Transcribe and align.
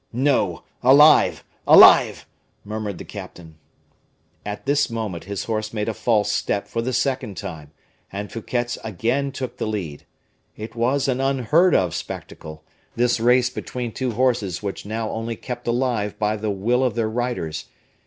"No! 0.11 0.63
alive 0.81 1.43
alive!" 1.67 2.25
murmured 2.65 2.97
the 2.97 3.03
captain. 3.05 3.59
At 4.43 4.65
this 4.65 4.89
moment 4.89 5.25
his 5.25 5.43
horse 5.43 5.73
made 5.75 5.87
a 5.87 5.93
false 5.93 6.31
step 6.31 6.67
for 6.67 6.81
the 6.81 6.91
second 6.91 7.37
time, 7.37 7.69
and 8.11 8.31
Fouquet's 8.31 8.79
again 8.83 9.31
took 9.31 9.57
the 9.57 9.67
lead. 9.67 10.07
It 10.57 10.75
was 10.75 11.07
an 11.07 11.21
unheard 11.21 11.75
of 11.75 11.93
spectacle, 11.93 12.63
this 12.95 13.19
race 13.19 13.51
between 13.51 13.91
two 13.91 14.13
horses 14.13 14.63
which 14.63 14.87
now 14.87 15.07
only 15.11 15.35
kept 15.35 15.67
alive 15.67 16.17
by 16.17 16.35
the 16.35 16.49
will 16.49 16.83
of 16.83 16.95
their 16.95 17.07
riders. 17.07 17.65